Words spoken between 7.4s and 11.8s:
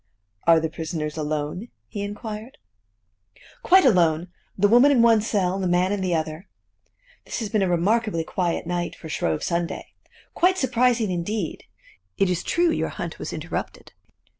been a remarkably quiet night, for Shrove Sunday! Quite surprising indeed!